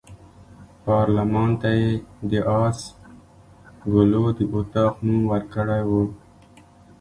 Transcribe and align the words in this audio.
پارلمان 0.85 1.51
ته 1.61 1.69
یې 1.79 1.89
د 2.29 2.31
آس 2.63 2.79
ګلو 3.93 4.25
د 4.37 4.39
اطاق 4.55 4.93
نوم 5.05 5.21
ورکړی 5.31 5.81
وو. 5.89 6.03